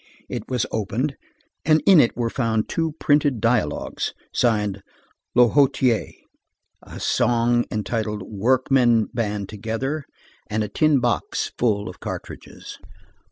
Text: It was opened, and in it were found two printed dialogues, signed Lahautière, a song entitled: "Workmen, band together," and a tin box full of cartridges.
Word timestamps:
It 0.27 0.49
was 0.49 0.65
opened, 0.71 1.15
and 1.63 1.79
in 1.85 1.99
it 1.99 2.17
were 2.17 2.31
found 2.31 2.67
two 2.67 2.93
printed 2.99 3.39
dialogues, 3.39 4.15
signed 4.33 4.81
Lahautière, 5.37 6.15
a 6.81 6.99
song 6.99 7.65
entitled: 7.69 8.23
"Workmen, 8.23 9.09
band 9.13 9.47
together," 9.47 10.05
and 10.47 10.63
a 10.63 10.67
tin 10.69 11.01
box 11.01 11.51
full 11.55 11.87
of 11.87 11.99
cartridges. 11.99 12.79